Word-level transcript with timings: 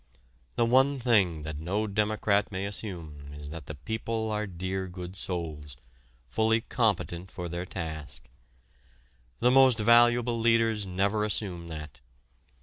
The 0.55 0.65
one 0.65 0.97
thing 0.99 1.43
that 1.43 1.59
no 1.59 1.85
democrat 1.85 2.51
may 2.51 2.65
assume 2.65 3.31
is 3.33 3.51
that 3.51 3.67
the 3.67 3.75
people 3.75 4.31
are 4.31 4.47
dear 4.47 4.87
good 4.87 5.15
souls, 5.15 5.77
fully 6.27 6.61
competent 6.61 7.29
for 7.29 7.47
their 7.47 7.67
task. 7.67 8.23
The 9.41 9.51
most 9.51 9.77
valuable 9.77 10.39
leaders 10.39 10.87
never 10.87 11.23
assume 11.23 11.67
that. 11.67 11.99